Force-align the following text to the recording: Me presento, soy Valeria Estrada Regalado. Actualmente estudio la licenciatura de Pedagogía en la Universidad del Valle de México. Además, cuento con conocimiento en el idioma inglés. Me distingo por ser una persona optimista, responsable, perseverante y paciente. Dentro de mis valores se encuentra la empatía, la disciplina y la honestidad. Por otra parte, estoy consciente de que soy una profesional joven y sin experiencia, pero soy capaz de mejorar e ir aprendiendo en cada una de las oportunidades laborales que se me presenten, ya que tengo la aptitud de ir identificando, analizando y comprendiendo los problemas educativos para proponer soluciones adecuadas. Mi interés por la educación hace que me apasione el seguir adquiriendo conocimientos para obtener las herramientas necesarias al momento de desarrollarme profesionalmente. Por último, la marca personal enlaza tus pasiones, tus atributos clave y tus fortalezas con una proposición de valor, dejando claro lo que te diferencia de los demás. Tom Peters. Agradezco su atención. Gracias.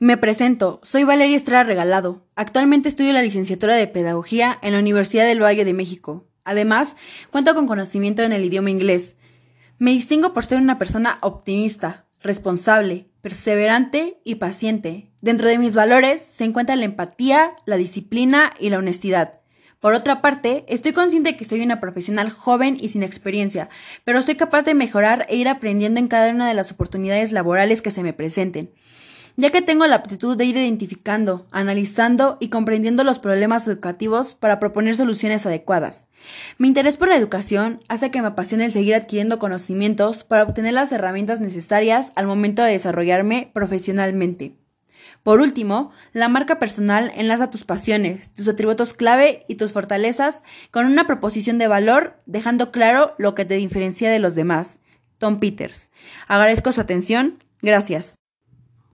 Me 0.00 0.16
presento, 0.16 0.78
soy 0.84 1.02
Valeria 1.02 1.36
Estrada 1.36 1.64
Regalado. 1.64 2.24
Actualmente 2.36 2.88
estudio 2.88 3.12
la 3.12 3.20
licenciatura 3.20 3.74
de 3.74 3.88
Pedagogía 3.88 4.56
en 4.62 4.74
la 4.74 4.78
Universidad 4.78 5.26
del 5.26 5.42
Valle 5.42 5.64
de 5.64 5.72
México. 5.72 6.24
Además, 6.44 6.96
cuento 7.32 7.52
con 7.56 7.66
conocimiento 7.66 8.22
en 8.22 8.32
el 8.32 8.44
idioma 8.44 8.70
inglés. 8.70 9.16
Me 9.78 9.90
distingo 9.90 10.32
por 10.32 10.44
ser 10.44 10.58
una 10.58 10.78
persona 10.78 11.18
optimista, 11.20 12.06
responsable, 12.20 13.08
perseverante 13.22 14.20
y 14.22 14.36
paciente. 14.36 15.10
Dentro 15.20 15.48
de 15.48 15.58
mis 15.58 15.74
valores 15.74 16.22
se 16.22 16.44
encuentra 16.44 16.76
la 16.76 16.84
empatía, 16.84 17.56
la 17.66 17.76
disciplina 17.76 18.52
y 18.60 18.70
la 18.70 18.78
honestidad. 18.78 19.40
Por 19.80 19.94
otra 19.94 20.20
parte, 20.20 20.64
estoy 20.68 20.92
consciente 20.92 21.32
de 21.32 21.36
que 21.36 21.44
soy 21.44 21.60
una 21.60 21.80
profesional 21.80 22.30
joven 22.30 22.76
y 22.80 22.90
sin 22.90 23.02
experiencia, 23.02 23.68
pero 24.04 24.22
soy 24.22 24.36
capaz 24.36 24.62
de 24.62 24.74
mejorar 24.74 25.26
e 25.28 25.34
ir 25.34 25.48
aprendiendo 25.48 25.98
en 25.98 26.06
cada 26.06 26.30
una 26.30 26.46
de 26.46 26.54
las 26.54 26.70
oportunidades 26.70 27.32
laborales 27.32 27.82
que 27.82 27.90
se 27.90 28.04
me 28.04 28.12
presenten, 28.12 28.70
ya 29.38 29.50
que 29.50 29.62
tengo 29.62 29.86
la 29.86 29.94
aptitud 29.94 30.36
de 30.36 30.44
ir 30.44 30.56
identificando, 30.56 31.46
analizando 31.52 32.38
y 32.40 32.48
comprendiendo 32.48 33.04
los 33.04 33.20
problemas 33.20 33.68
educativos 33.68 34.34
para 34.34 34.58
proponer 34.58 34.96
soluciones 34.96 35.46
adecuadas. 35.46 36.08
Mi 36.58 36.66
interés 36.66 36.96
por 36.96 37.06
la 37.06 37.14
educación 37.14 37.78
hace 37.86 38.10
que 38.10 38.20
me 38.20 38.26
apasione 38.26 38.64
el 38.64 38.72
seguir 38.72 38.96
adquiriendo 38.96 39.38
conocimientos 39.38 40.24
para 40.24 40.42
obtener 40.42 40.74
las 40.74 40.90
herramientas 40.90 41.40
necesarias 41.40 42.12
al 42.16 42.26
momento 42.26 42.64
de 42.64 42.72
desarrollarme 42.72 43.52
profesionalmente. 43.54 44.56
Por 45.22 45.40
último, 45.40 45.92
la 46.12 46.28
marca 46.28 46.58
personal 46.58 47.12
enlaza 47.14 47.48
tus 47.48 47.64
pasiones, 47.64 48.34
tus 48.34 48.48
atributos 48.48 48.92
clave 48.92 49.44
y 49.46 49.54
tus 49.54 49.72
fortalezas 49.72 50.42
con 50.72 50.84
una 50.84 51.06
proposición 51.06 51.58
de 51.58 51.68
valor, 51.68 52.16
dejando 52.26 52.72
claro 52.72 53.14
lo 53.18 53.36
que 53.36 53.44
te 53.44 53.54
diferencia 53.54 54.10
de 54.10 54.18
los 54.18 54.34
demás. 54.34 54.80
Tom 55.18 55.38
Peters. 55.38 55.92
Agradezco 56.26 56.72
su 56.72 56.80
atención. 56.80 57.38
Gracias. 57.62 58.18